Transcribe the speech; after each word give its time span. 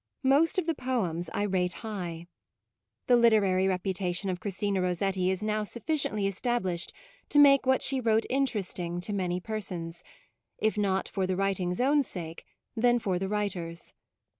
Most 0.23 0.57
of 0.57 0.65
the 0.65 0.73
poems 0.73 1.29
I 1.31 1.43
rate 1.43 1.73
high. 1.85 2.25
The 3.05 3.15
literary 3.15 3.67
rep 3.67 3.83
utation 3.85 4.31
of 4.31 4.39
Christina 4.39 4.81
Rossetti 4.81 5.29
is 5.29 5.43
now 5.43 5.57
PREFATORY 5.59 5.59
NOTE 5.59 5.67
sufficiently 5.67 6.25
established 6.25 6.93
to 7.29 7.37
make 7.37 7.67
what 7.67 7.83
she 7.83 8.01
wrote 8.01 8.25
interesting 8.27 8.99
to 9.01 9.13
many 9.13 9.39
per 9.39 9.61
sons 9.61 10.03
if 10.57 10.75
not 10.75 11.07
for 11.07 11.27
the 11.27 11.35
writing's 11.37 11.79
own 11.79 12.01
sake, 12.01 12.45
then 12.75 12.97
for 12.97 13.19
the 13.19 13.29
writer's. 13.29 13.93